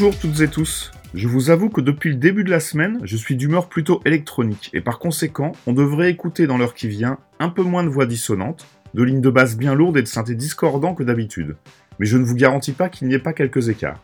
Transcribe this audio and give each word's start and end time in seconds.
Bonjour 0.00 0.16
toutes 0.16 0.40
et 0.42 0.48
tous. 0.48 0.92
Je 1.12 1.26
vous 1.26 1.50
avoue 1.50 1.70
que 1.70 1.80
depuis 1.80 2.10
le 2.10 2.14
début 2.14 2.44
de 2.44 2.50
la 2.50 2.60
semaine, 2.60 3.00
je 3.02 3.16
suis 3.16 3.34
d'humeur 3.34 3.68
plutôt 3.68 4.00
électronique 4.04 4.70
et 4.72 4.80
par 4.80 5.00
conséquent, 5.00 5.50
on 5.66 5.72
devrait 5.72 6.08
écouter 6.08 6.46
dans 6.46 6.56
l'heure 6.56 6.74
qui 6.74 6.86
vient 6.86 7.18
un 7.40 7.48
peu 7.48 7.64
moins 7.64 7.82
de 7.82 7.88
voix 7.88 8.06
dissonantes, 8.06 8.64
de 8.94 9.02
lignes 9.02 9.20
de 9.20 9.28
basse 9.28 9.56
bien 9.56 9.74
lourdes 9.74 9.96
et 9.96 10.02
de 10.02 10.06
synthés 10.06 10.36
discordants 10.36 10.94
que 10.94 11.02
d'habitude. 11.02 11.56
Mais 11.98 12.06
je 12.06 12.16
ne 12.16 12.22
vous 12.22 12.36
garantis 12.36 12.70
pas 12.70 12.88
qu'il 12.88 13.08
n'y 13.08 13.14
ait 13.14 13.18
pas 13.18 13.32
quelques 13.32 13.70
écarts. 13.70 14.00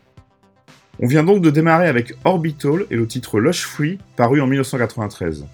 On 0.99 1.07
vient 1.07 1.23
donc 1.23 1.43
de 1.43 1.51
démarrer 1.51 1.87
avec 1.87 2.15
Orbital 2.25 2.87
et 2.91 2.97
le 2.97 3.07
titre 3.07 3.39
Lush 3.39 3.65
Free, 3.65 4.01
paru 4.17 4.41
en 4.41 4.49
1993. 4.49 5.47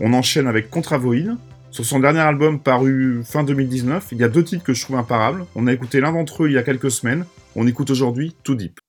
On 0.00 0.12
enchaîne 0.12 0.48
avec 0.48 0.68
Contravoid. 0.68 1.38
Sur 1.70 1.86
son 1.86 2.00
dernier 2.00 2.20
album 2.20 2.60
paru 2.60 3.22
fin 3.24 3.42
2019, 3.42 4.08
il 4.12 4.18
y 4.18 4.24
a 4.24 4.28
deux 4.28 4.44
titres 4.44 4.64
que 4.64 4.74
je 4.74 4.82
trouve 4.82 4.96
imparables. 4.96 5.46
On 5.54 5.66
a 5.66 5.72
écouté 5.72 6.02
l'un 6.02 6.12
d'entre 6.12 6.44
eux 6.44 6.50
il 6.50 6.52
y 6.52 6.58
a 6.58 6.62
quelques 6.62 6.90
semaines. 6.90 7.24
On 7.56 7.66
écoute 7.66 7.88
aujourd'hui 7.88 8.36
Too 8.44 8.54
Deep. 8.54 8.80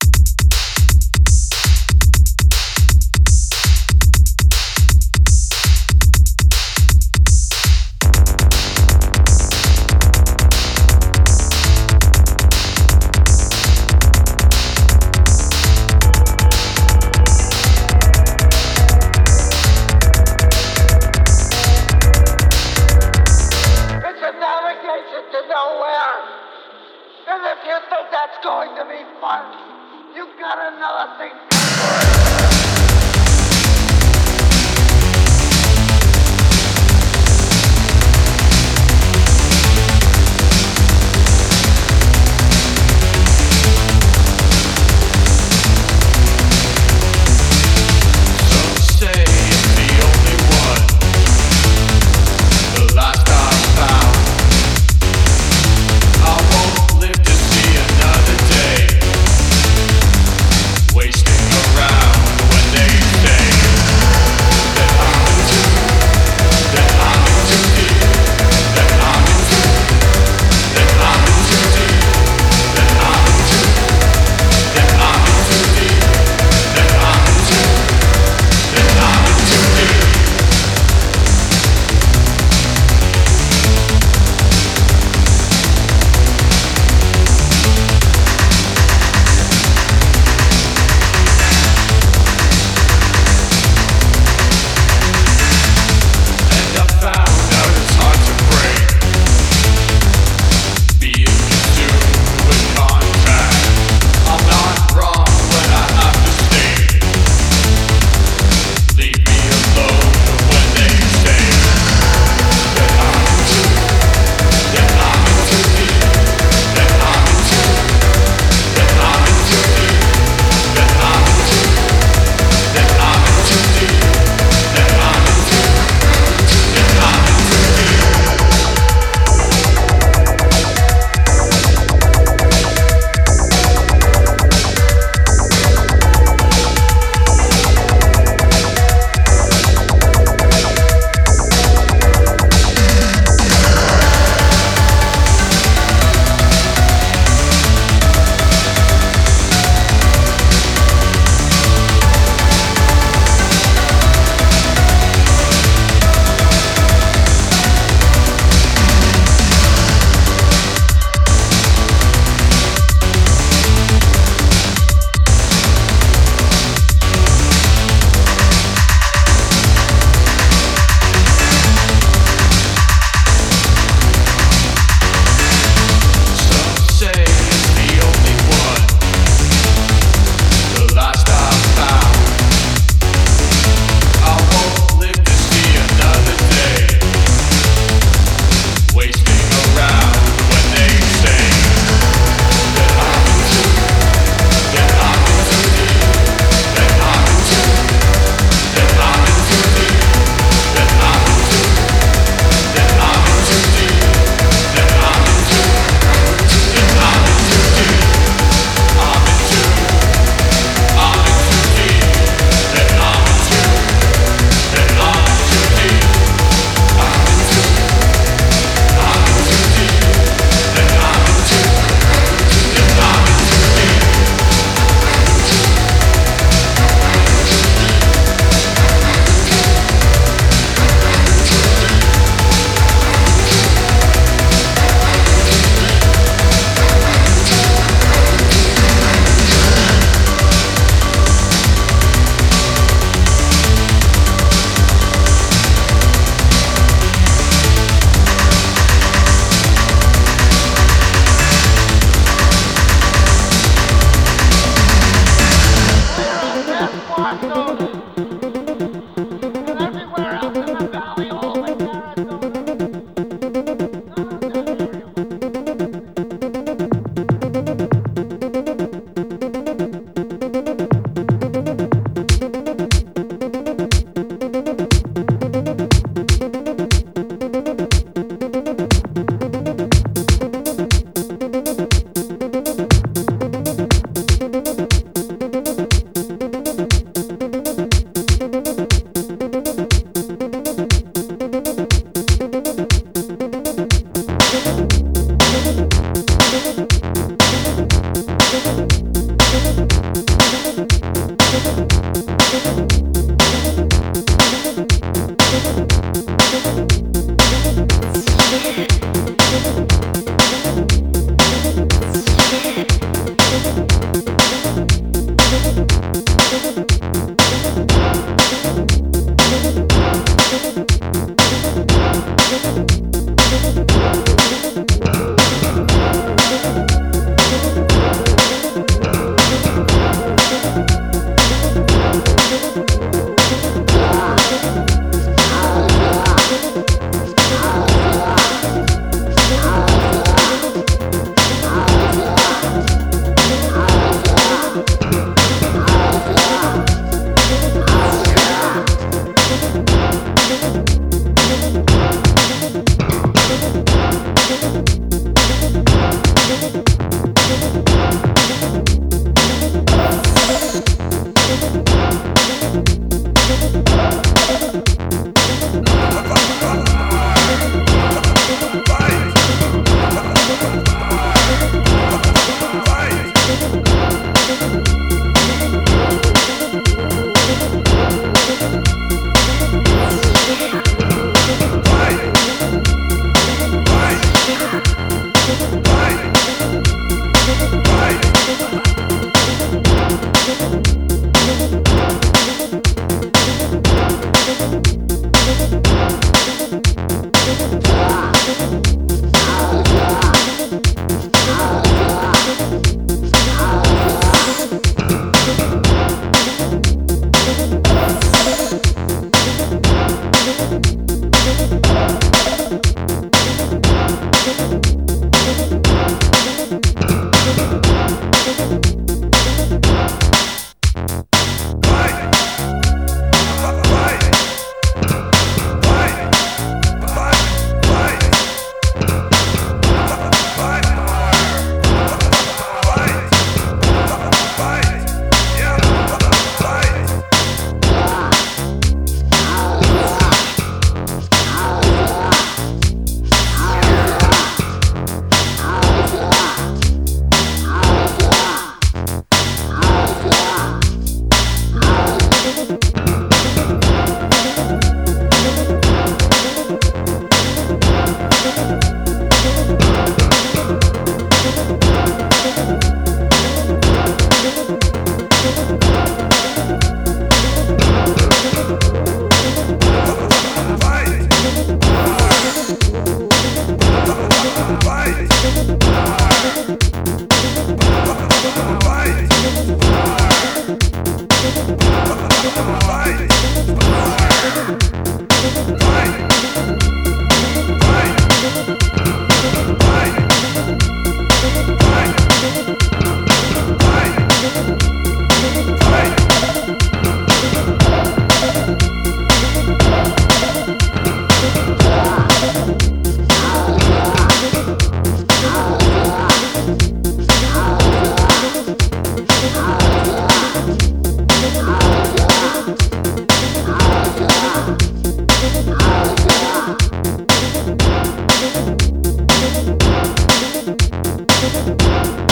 Thank 395.59 396.28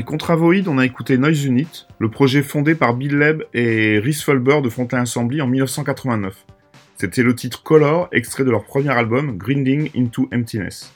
Après 0.00 0.12
Contravoid, 0.12 0.66
on 0.66 0.78
a 0.78 0.86
écouté 0.86 1.18
Noise 1.18 1.44
Unit, 1.44 1.86
le 1.98 2.08
projet 2.08 2.42
fondé 2.42 2.74
par 2.74 2.94
Bill 2.94 3.18
Leb 3.18 3.42
et 3.52 3.98
Rhys 3.98 4.22
Fulber 4.24 4.62
de 4.62 4.70
Fontaine 4.70 5.00
Assembly 5.00 5.42
en 5.42 5.46
1989. 5.46 6.46
C'était 6.96 7.22
le 7.22 7.34
titre 7.34 7.62
Color, 7.62 8.08
extrait 8.10 8.44
de 8.44 8.50
leur 8.50 8.64
premier 8.64 8.88
album, 8.88 9.36
Grinding 9.36 9.90
into 9.94 10.26
Emptiness. 10.32 10.94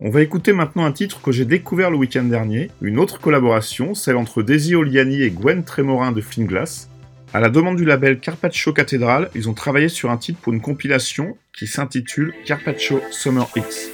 On 0.00 0.10
va 0.10 0.22
écouter 0.22 0.52
maintenant 0.52 0.84
un 0.84 0.92
titre 0.92 1.20
que 1.20 1.32
j'ai 1.32 1.44
découvert 1.44 1.90
le 1.90 1.96
week-end 1.96 2.22
dernier, 2.22 2.70
une 2.82 3.00
autre 3.00 3.20
collaboration, 3.20 3.96
celle 3.96 4.16
entre 4.16 4.44
Daisy 4.44 4.76
Oliani 4.76 5.22
et 5.22 5.32
Gwen 5.32 5.64
Trémorin 5.64 6.12
de 6.12 6.20
Finglass. 6.20 6.88
À 7.34 7.40
la 7.40 7.48
demande 7.48 7.78
du 7.78 7.84
label 7.84 8.20
Carpaccio 8.20 8.72
Cathedral, 8.72 9.28
ils 9.34 9.48
ont 9.48 9.54
travaillé 9.54 9.88
sur 9.88 10.08
un 10.08 10.18
titre 10.18 10.38
pour 10.40 10.52
une 10.52 10.60
compilation 10.60 11.36
qui 11.52 11.66
s'intitule 11.66 12.32
Carpaccio 12.44 13.00
Summer 13.10 13.48
Hits. 13.56 13.90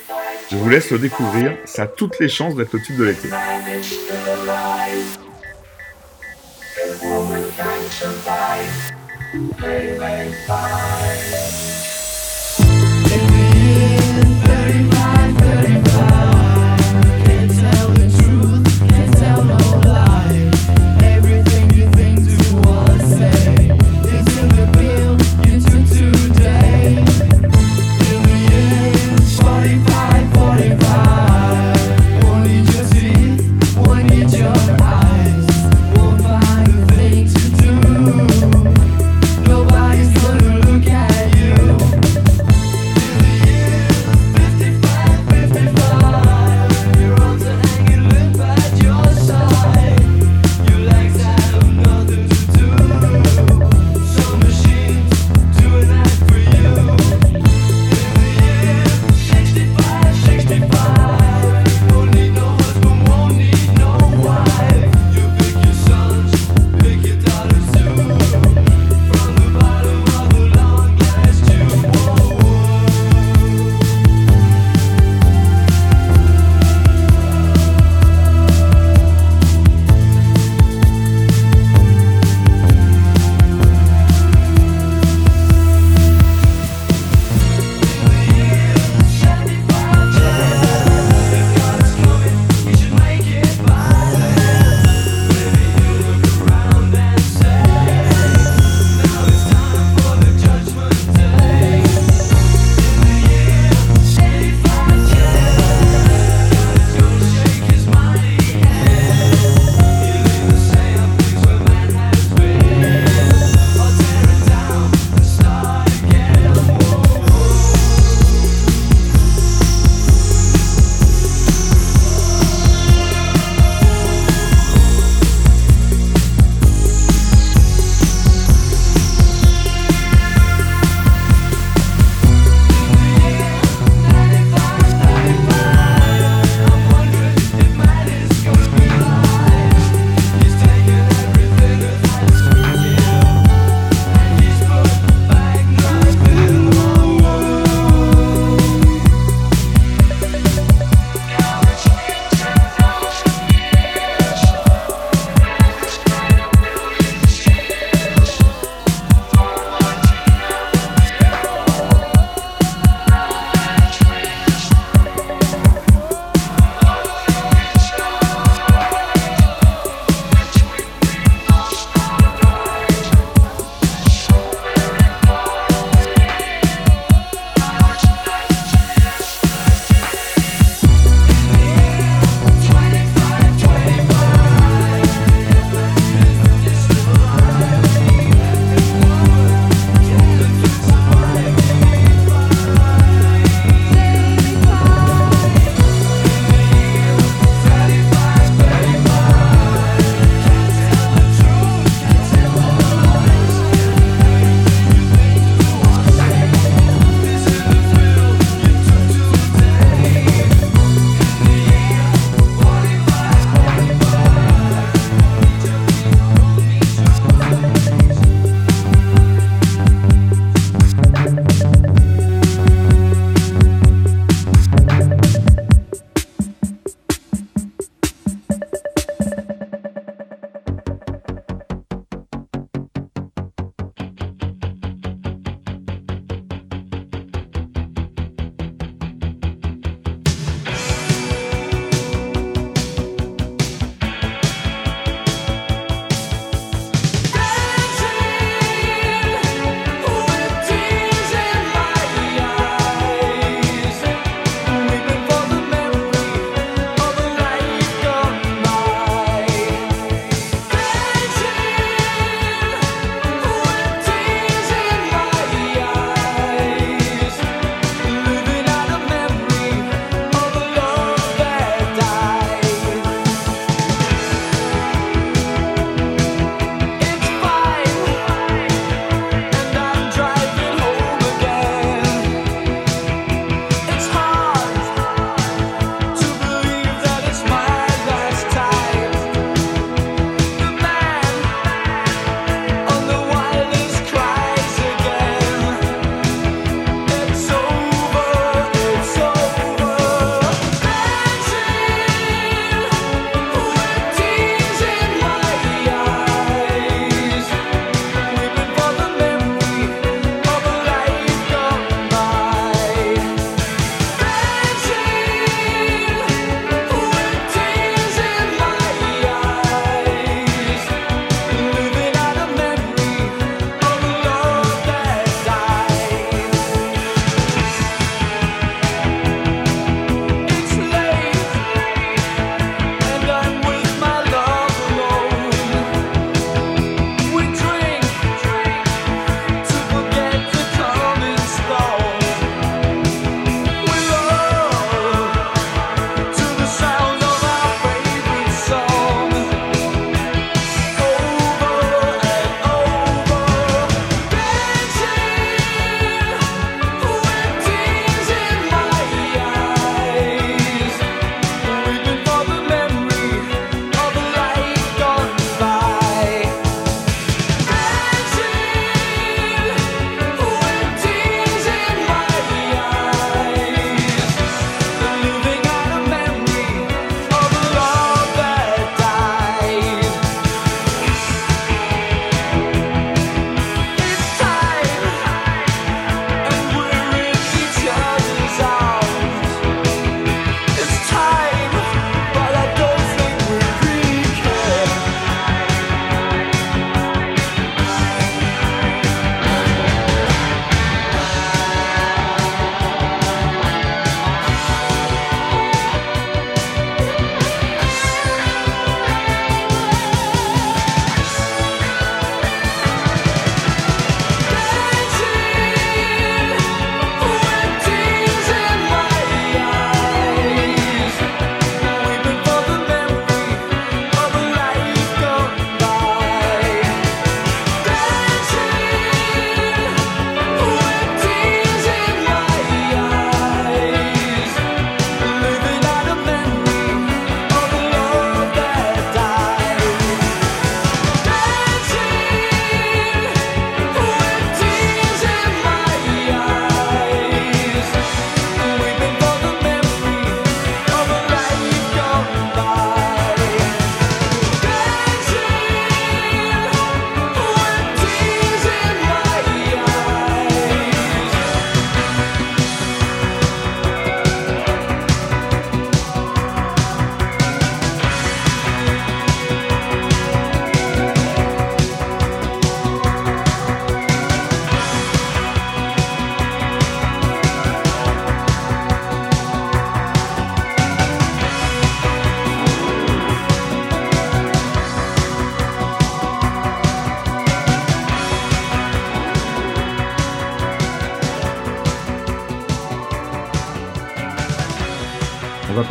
Je 0.50 0.56
vous 0.56 0.68
laisse 0.68 0.90
le 0.92 0.98
découvrir, 0.98 1.56
ça 1.64 1.82
a 1.82 1.86
toutes 1.86 2.20
les 2.20 2.28
chances 2.28 2.54
d'être 2.54 2.72
le 2.72 2.80
tube 2.80 2.96
de 2.96 3.04
l'été. 3.04 3.28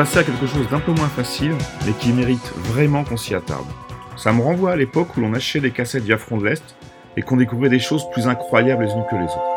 Passer 0.05 0.19
à 0.19 0.23
quelque 0.23 0.45
chose 0.45 0.69
d'un 0.69 0.79
peu 0.79 0.91
moins 0.91 1.07
facile, 1.07 1.55
mais 1.83 1.91
qui 1.93 2.13
mérite 2.13 2.53
vraiment 2.57 3.03
qu'on 3.03 3.17
s'y 3.17 3.33
attarde. 3.33 3.65
Ça 4.17 4.31
me 4.33 4.39
renvoie 4.39 4.73
à 4.73 4.75
l'époque 4.75 5.17
où 5.17 5.21
l'on 5.21 5.33
achetait 5.33 5.61
des 5.61 5.71
cassettes 5.71 6.03
via 6.03 6.19
Front 6.19 6.37
de 6.37 6.45
l'Est 6.45 6.63
et 7.17 7.23
qu'on 7.23 7.37
découvrait 7.37 7.69
des 7.69 7.79
choses 7.79 8.07
plus 8.11 8.27
incroyables 8.27 8.83
les 8.83 8.91
unes 8.91 9.03
que 9.09 9.15
les 9.15 9.23
autres. 9.23 9.54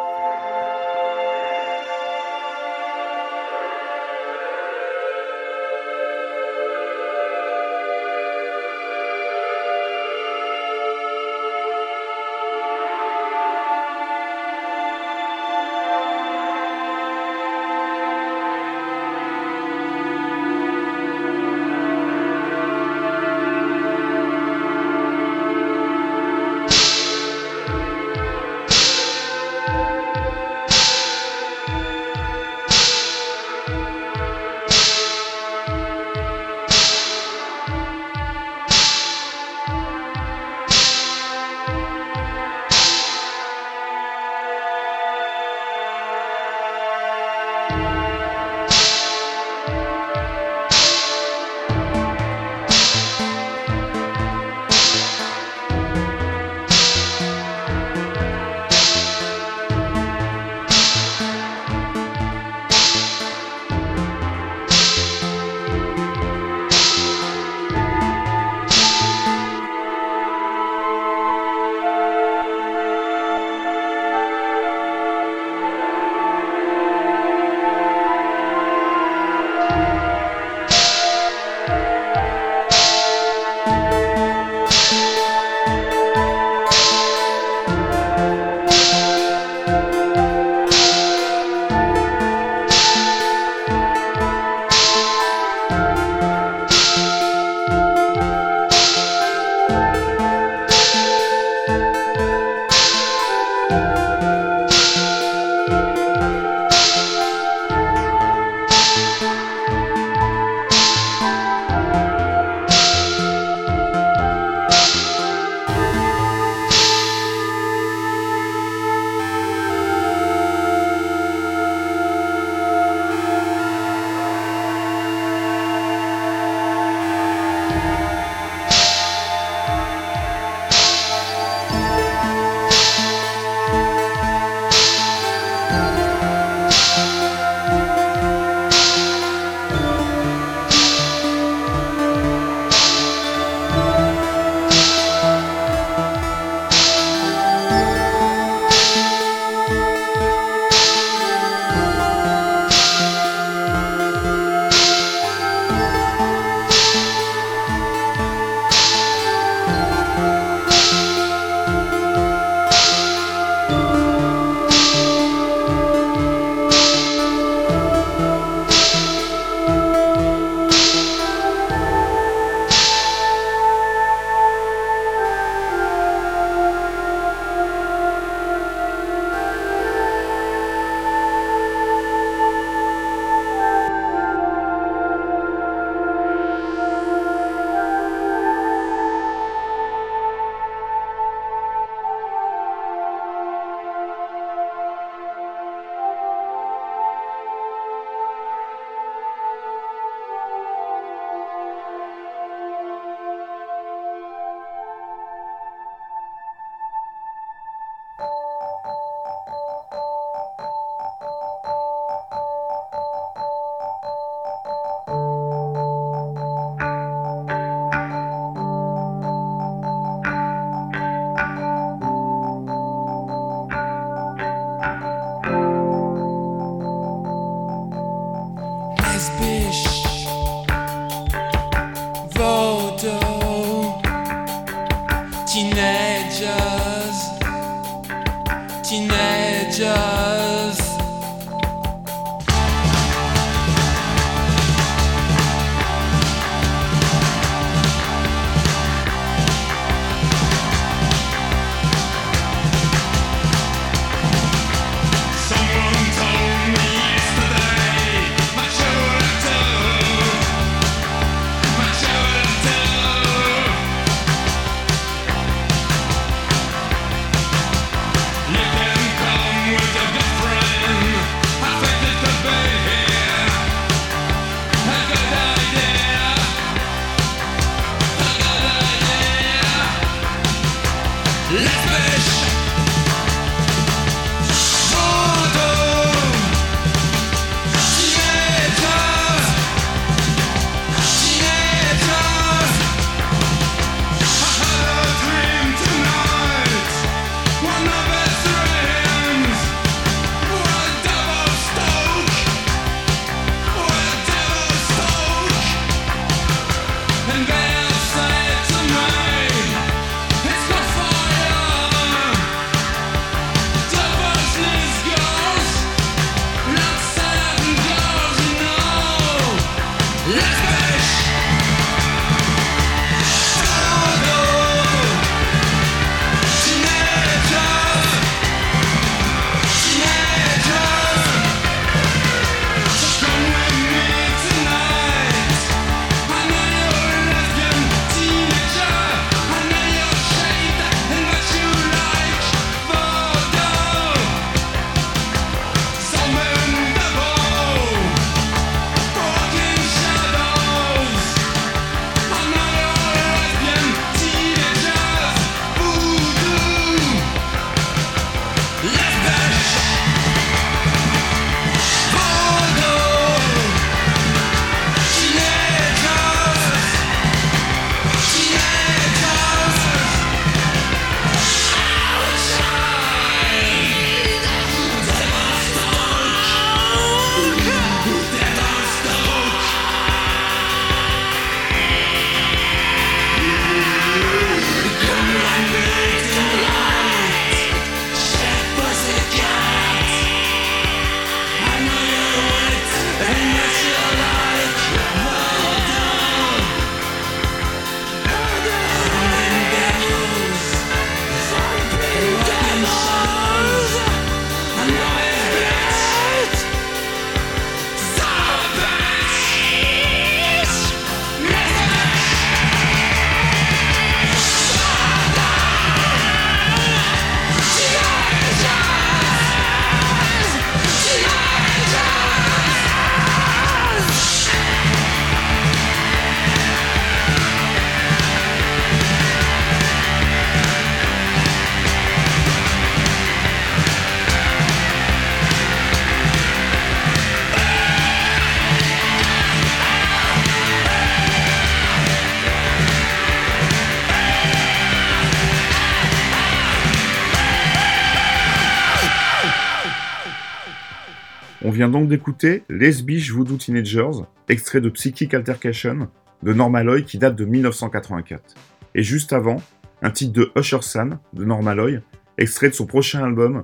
Vient 451.78 451.88
donc 451.88 452.08
d'écouter 452.08 452.64
Les 452.68 452.90
Voodoo 452.90 453.56
Teenagers, 453.56 454.24
extrait 454.48 454.80
de 454.80 454.88
Psychic 454.88 455.32
Altercation 455.32 456.08
de 456.42 456.52
Normaloy 456.52 457.04
qui 457.04 457.18
date 457.18 457.36
de 457.36 457.44
1984. 457.44 458.56
Et 458.96 459.04
juste 459.04 459.32
avant, 459.32 459.62
un 460.02 460.10
titre 460.10 460.32
de 460.32 460.50
Usher 460.58 460.82
San 460.82 461.20
de 461.34 461.44
Normaloy, 461.44 462.00
extrait 462.36 462.70
de 462.70 462.74
son 462.74 462.86
prochain 462.86 463.22
album 463.22 463.62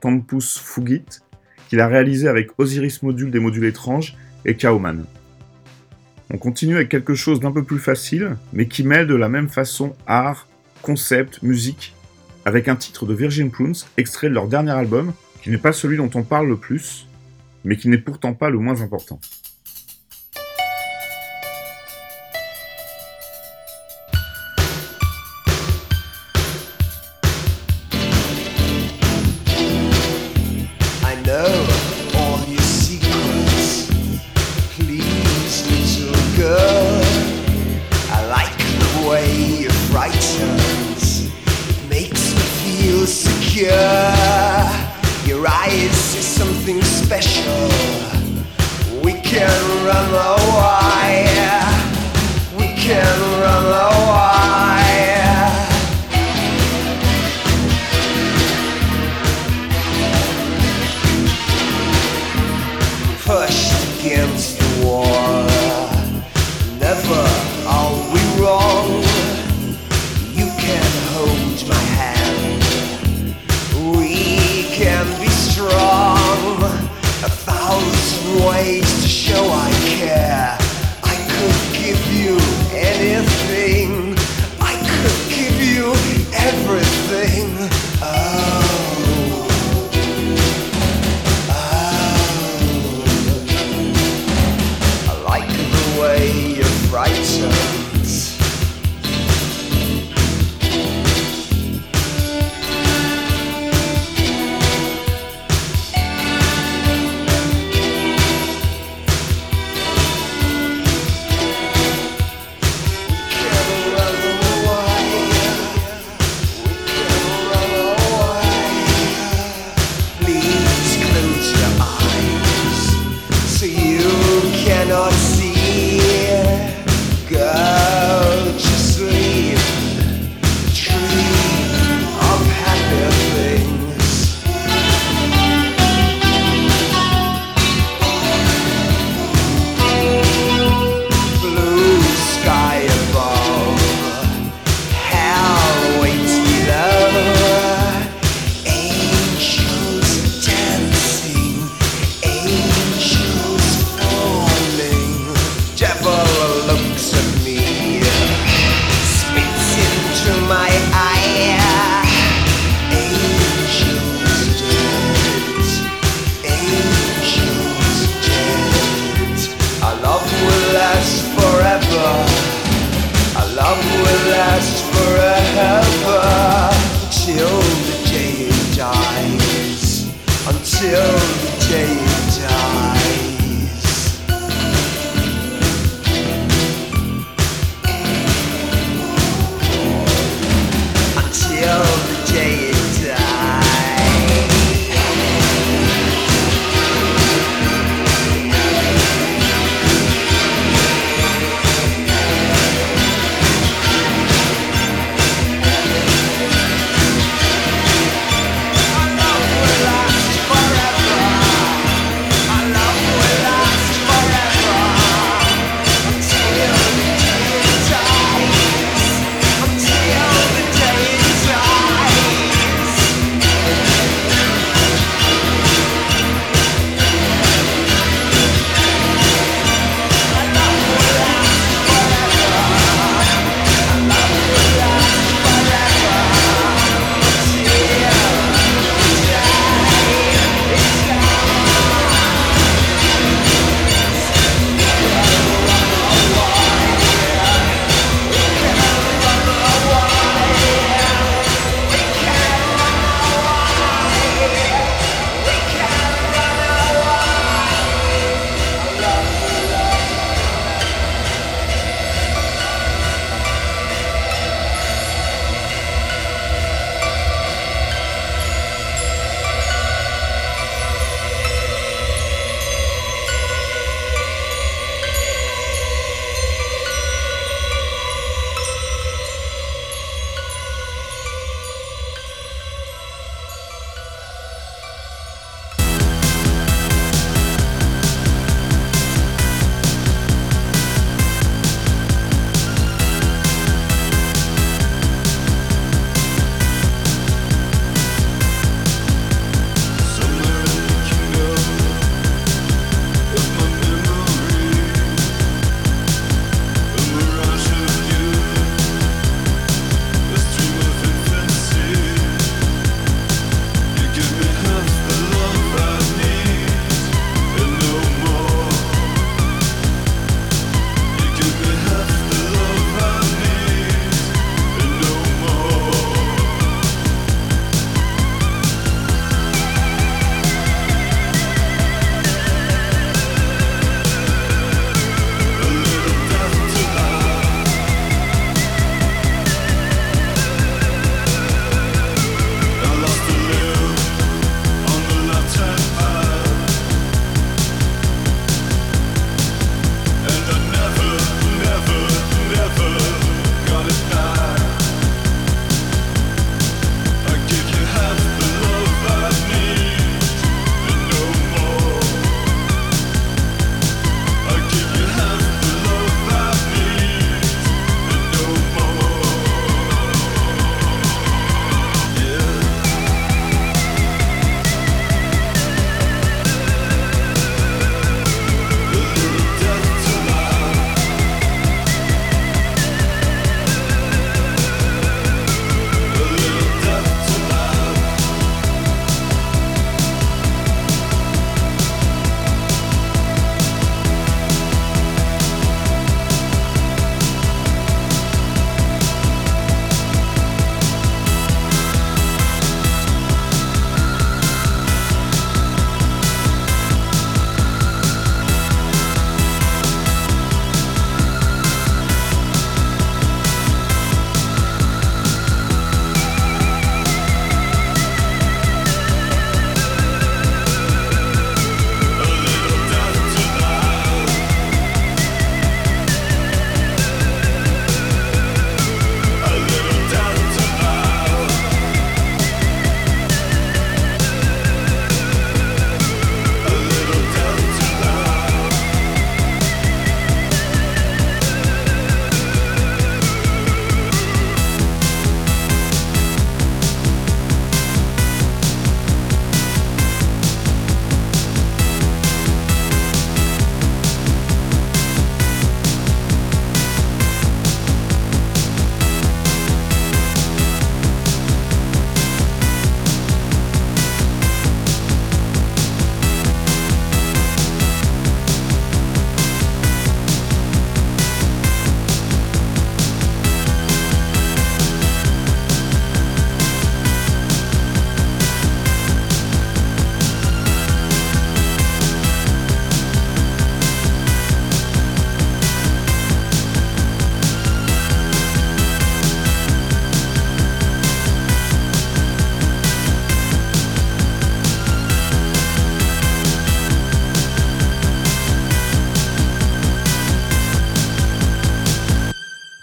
Tempus 0.00 0.60
Fugit, 0.60 1.06
qu'il 1.68 1.80
a 1.80 1.88
réalisé 1.88 2.28
avec 2.28 2.50
Osiris 2.56 3.02
Module 3.02 3.32
des 3.32 3.40
modules 3.40 3.64
étranges 3.64 4.16
et 4.44 4.54
Kaoman. 4.54 5.04
On 6.32 6.38
continue 6.38 6.76
avec 6.76 6.88
quelque 6.88 7.16
chose 7.16 7.40
d'un 7.40 7.50
peu 7.50 7.64
plus 7.64 7.80
facile, 7.80 8.36
mais 8.52 8.68
qui 8.68 8.84
mêle 8.84 9.08
de 9.08 9.16
la 9.16 9.28
même 9.28 9.48
façon 9.48 9.96
art, 10.06 10.46
concept, 10.82 11.42
musique, 11.42 11.96
avec 12.44 12.68
un 12.68 12.76
titre 12.76 13.06
de 13.06 13.14
Virgin 13.14 13.50
Prunes, 13.50 13.74
extrait 13.96 14.28
de 14.28 14.34
leur 14.34 14.46
dernier 14.46 14.70
album, 14.70 15.12
qui 15.42 15.50
n'est 15.50 15.58
pas 15.58 15.72
celui 15.72 15.96
dont 15.96 16.10
on 16.14 16.22
parle 16.22 16.46
le 16.46 16.56
plus, 16.56 17.05
mais 17.66 17.76
qui 17.76 17.88
n'est 17.88 17.98
pourtant 17.98 18.32
pas 18.32 18.48
le 18.48 18.58
moins 18.58 18.80
important. 18.80 19.18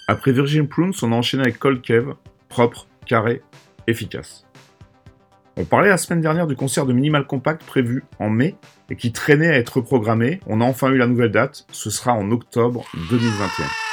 Après 0.07 0.33
Virgin 0.33 0.67
Prunes, 0.67 0.93
on 1.01 1.13
a 1.13 1.15
enchaîné 1.15 1.43
avec 1.43 1.59
Cold 1.59 1.81
Cave, 1.81 2.15
propre, 2.49 2.87
carré, 3.05 3.41
efficace. 3.87 4.45
On 5.55 5.63
parlait 5.63 5.89
la 5.89 5.97
semaine 5.97 6.19
dernière 6.19 6.47
du 6.47 6.55
concert 6.55 6.85
de 6.85 6.93
Minimal 6.93 7.25
Compact 7.25 7.63
prévu 7.63 8.03
en 8.19 8.29
mai 8.29 8.55
et 8.89 8.95
qui 8.95 9.13
traînait 9.13 9.49
à 9.49 9.57
être 9.57 9.77
reprogrammé. 9.77 10.39
On 10.45 10.61
a 10.61 10.65
enfin 10.65 10.89
eu 10.89 10.97
la 10.97 11.07
nouvelle 11.07 11.31
date, 11.31 11.65
ce 11.71 11.89
sera 11.89 12.13
en 12.13 12.31
octobre 12.31 12.83
2021. 13.11 13.92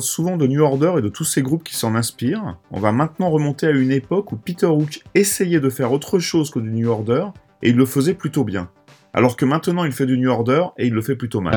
souvent 0.00 0.36
de 0.36 0.46
New 0.46 0.62
Order 0.62 0.94
et 0.98 1.02
de 1.02 1.08
tous 1.08 1.24
ces 1.24 1.42
groupes 1.42 1.64
qui 1.64 1.76
s'en 1.76 1.94
inspirent. 1.94 2.58
On 2.70 2.80
va 2.80 2.92
maintenant 2.92 3.30
remonter 3.30 3.66
à 3.66 3.70
une 3.70 3.92
époque 3.92 4.32
où 4.32 4.36
Peter 4.36 4.66
Hook 4.66 5.02
essayait 5.14 5.60
de 5.60 5.70
faire 5.70 5.92
autre 5.92 6.18
chose 6.18 6.50
que 6.50 6.58
du 6.58 6.70
New 6.70 6.88
Order, 6.88 7.26
et 7.62 7.70
il 7.70 7.76
le 7.76 7.86
faisait 7.86 8.14
plutôt 8.14 8.44
bien. 8.44 8.70
Alors 9.12 9.36
que 9.36 9.44
maintenant 9.44 9.84
il 9.84 9.92
fait 9.92 10.06
du 10.06 10.18
New 10.18 10.30
Order, 10.30 10.66
et 10.78 10.86
il 10.86 10.92
le 10.92 11.02
fait 11.02 11.16
plutôt 11.16 11.40
mal. 11.40 11.56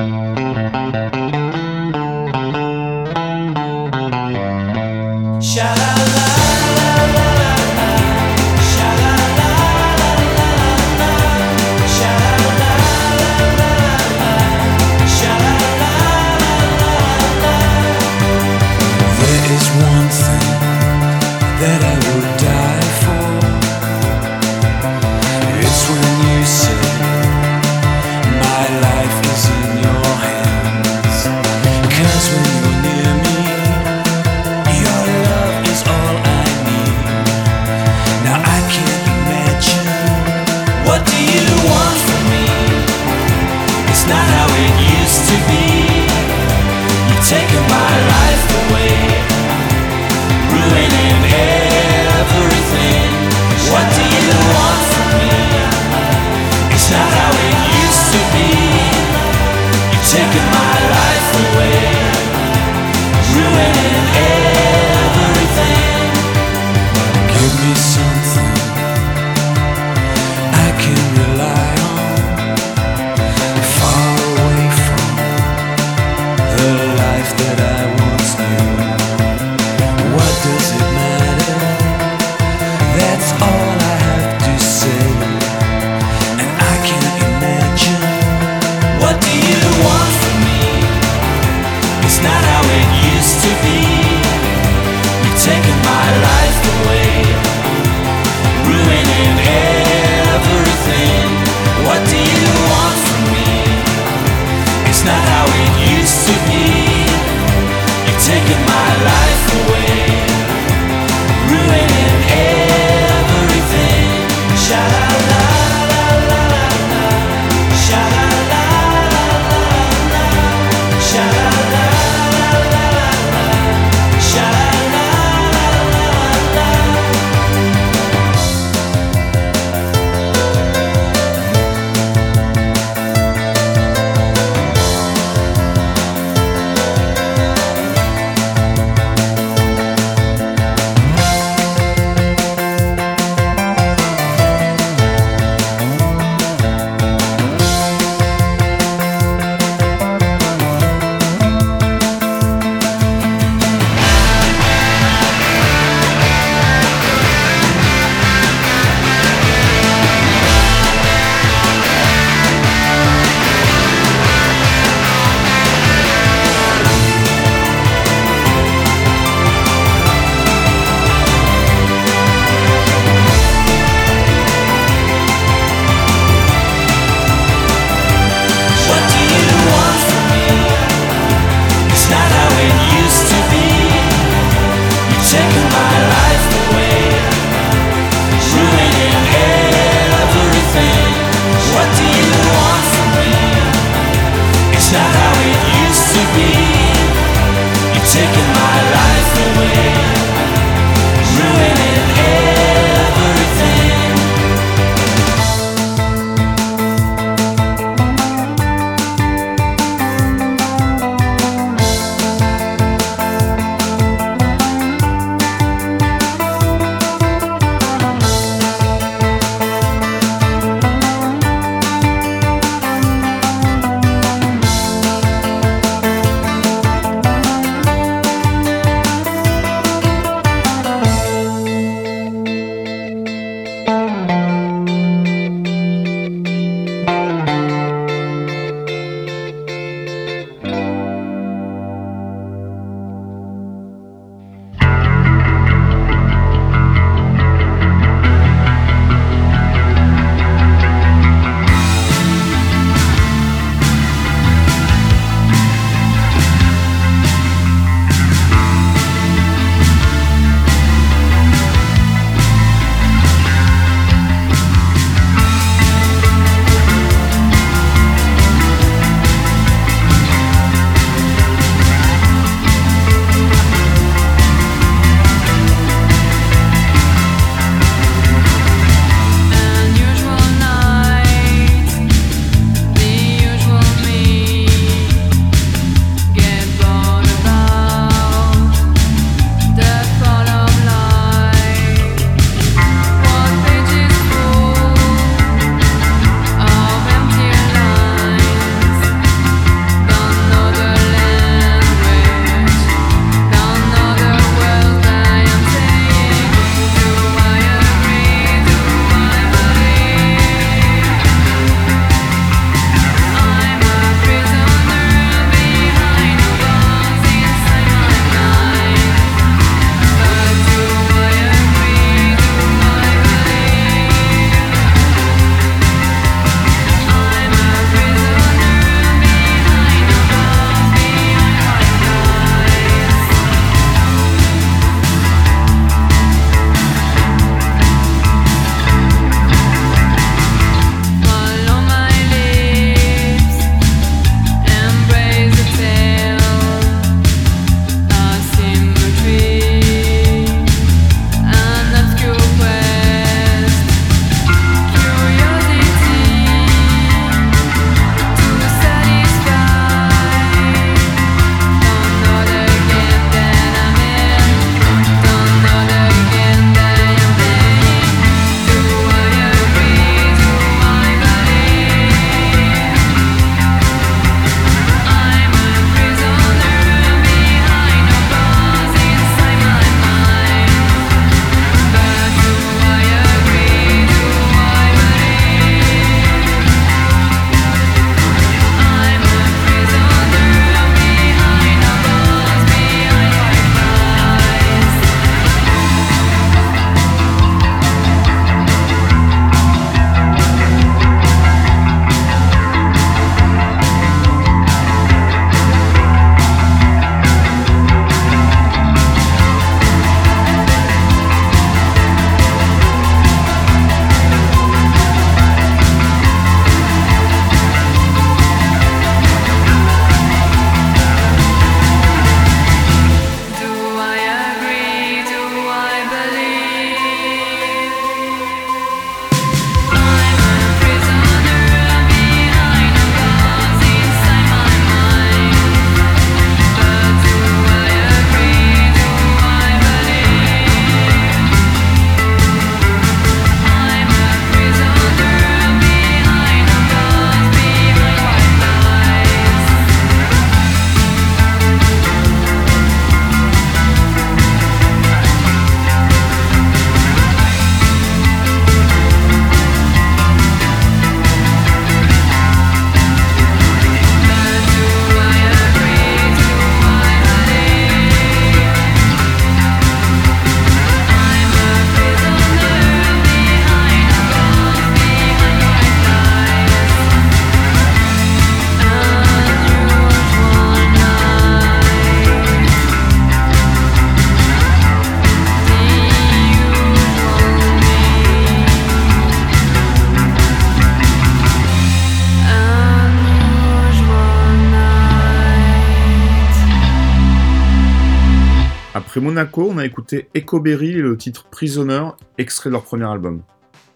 Écouté 500.12 500.28
Echo 500.34 500.58
Berry 500.58 500.90
et 500.90 501.02
le 501.02 501.16
titre 501.16 501.46
Prisoner, 501.50 502.02
extrait 502.36 502.68
de 502.68 502.72
leur 502.72 502.82
premier 502.82 503.04
album. 503.04 503.42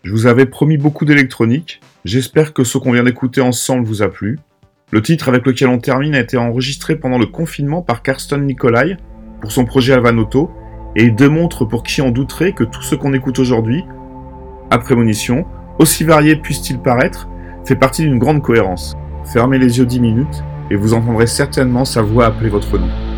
Je 0.04 0.12
vous 0.12 0.26
avais 0.26 0.46
promis 0.46 0.76
beaucoup 0.76 1.04
d'électronique, 1.04 1.80
j'espère 2.04 2.52
que 2.52 2.62
ce 2.62 2.78
qu'on 2.78 2.92
vient 2.92 3.02
d'écouter 3.02 3.40
ensemble 3.40 3.84
vous 3.84 4.02
a 4.02 4.08
plu. 4.08 4.38
Le 4.92 5.02
titre 5.02 5.28
avec 5.28 5.44
lequel 5.44 5.66
on 5.68 5.78
termine 5.78 6.14
a 6.14 6.20
été 6.20 6.36
enregistré 6.36 6.94
pendant 6.94 7.18
le 7.18 7.26
confinement 7.26 7.82
par 7.82 8.02
Karsten 8.02 8.46
Nikolai 8.46 8.96
pour 9.40 9.50
son 9.50 9.64
projet 9.64 9.92
Alvanoto, 9.92 10.52
et 10.94 11.02
il 11.02 11.16
démontre 11.16 11.64
pour 11.64 11.82
qui 11.82 12.00
en 12.00 12.10
douterait 12.10 12.52
que 12.52 12.64
tout 12.64 12.82
ce 12.82 12.94
qu'on 12.94 13.12
écoute 13.12 13.40
aujourd'hui, 13.40 13.82
à 14.70 14.78
prémonition, 14.78 15.46
aussi 15.80 16.04
varié 16.04 16.36
puisse-t-il 16.36 16.78
paraître, 16.78 17.28
fait 17.64 17.76
partie 17.76 18.02
d'une 18.02 18.20
grande 18.20 18.40
cohérence. 18.42 18.94
Fermez 19.24 19.58
les 19.58 19.78
yeux 19.78 19.86
10 19.86 19.98
minutes 19.98 20.44
et 20.70 20.76
vous 20.76 20.94
entendrez 20.94 21.26
certainement 21.26 21.84
sa 21.84 22.02
voix 22.02 22.26
appeler 22.26 22.50
votre 22.50 22.78
nom. 22.78 23.13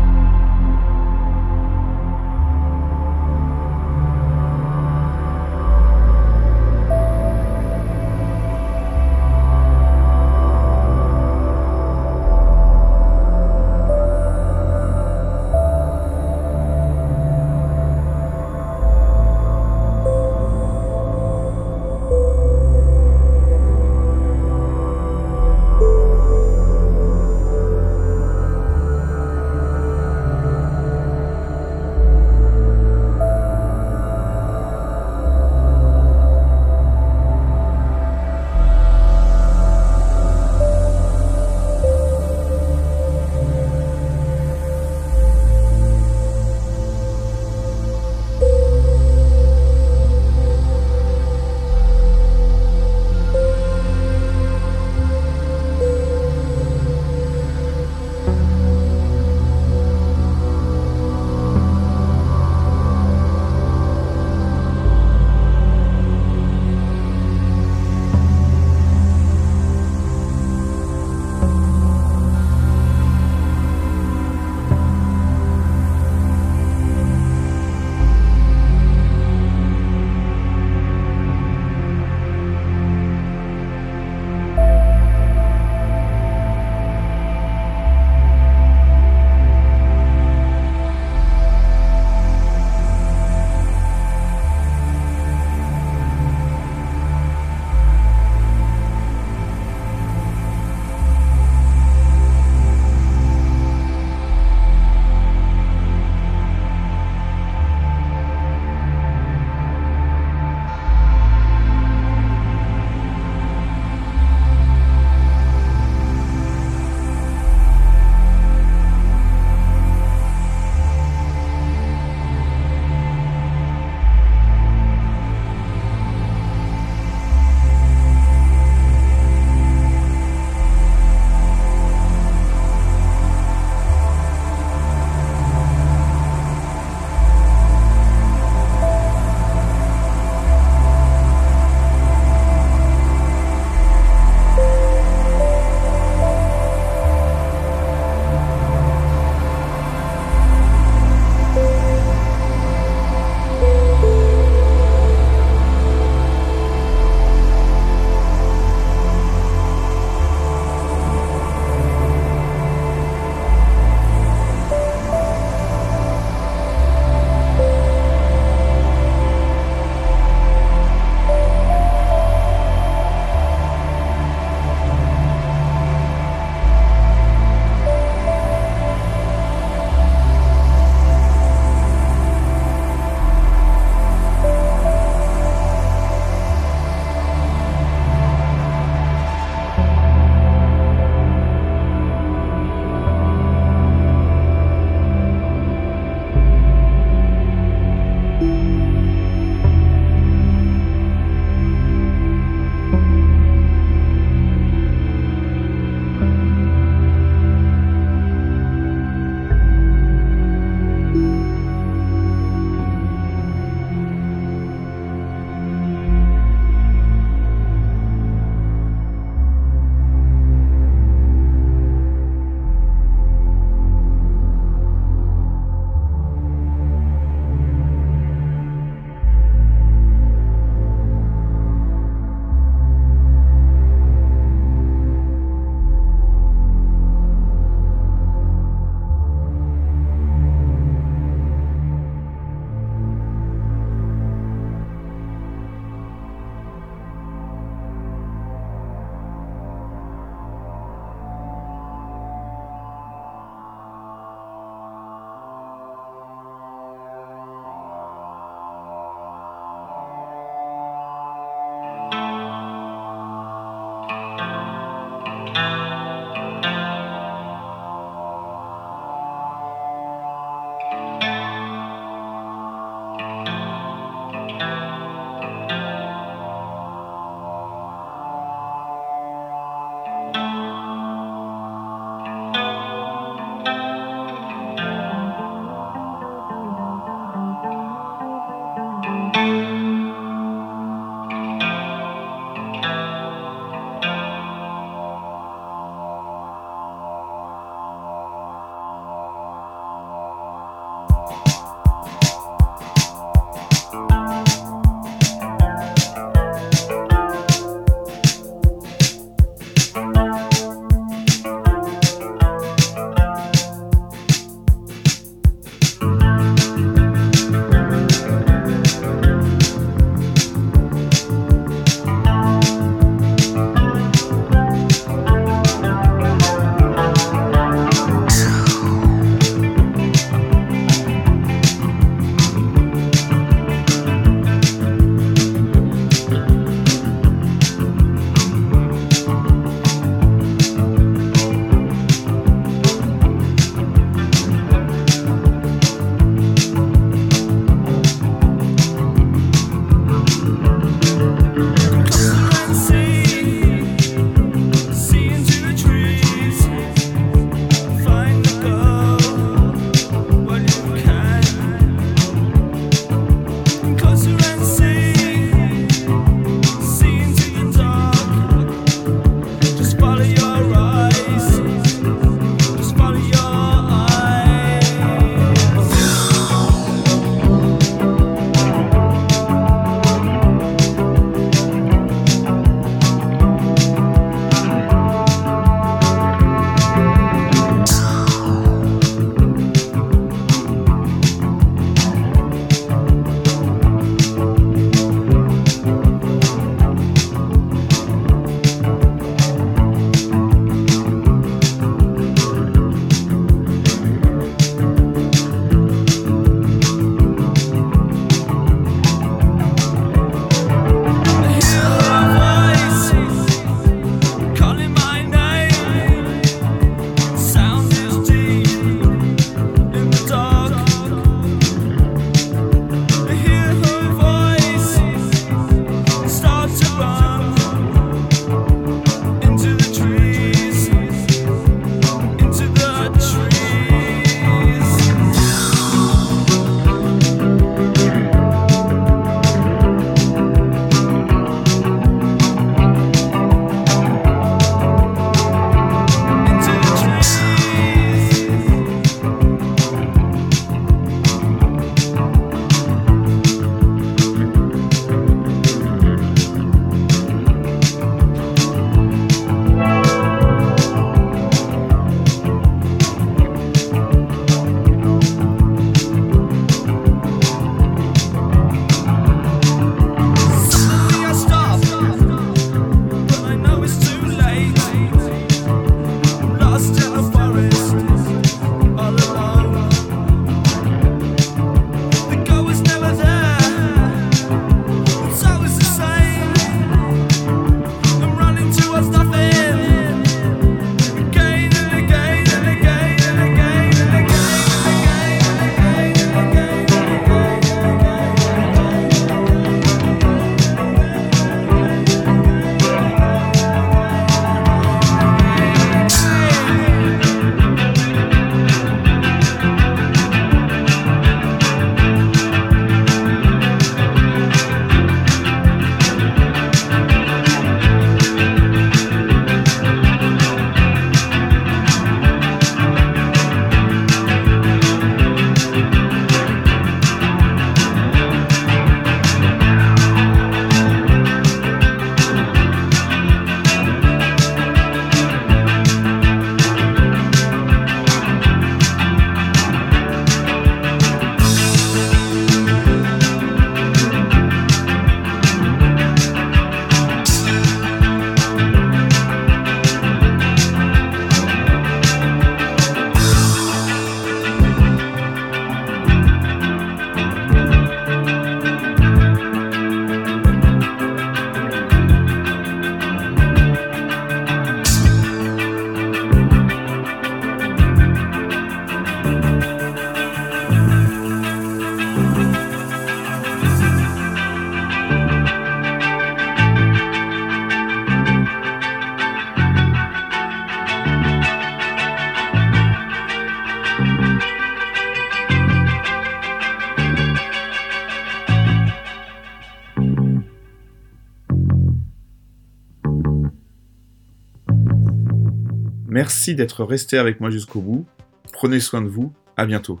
Merci 596.42 596.56
d'être 596.56 596.82
resté 596.82 597.18
avec 597.18 597.38
moi 597.38 597.50
jusqu'au 597.50 597.80
bout. 597.80 598.04
Prenez 598.52 598.80
soin 598.80 599.00
de 599.00 599.06
vous. 599.06 599.32
À 599.56 599.64
bientôt. 599.64 600.00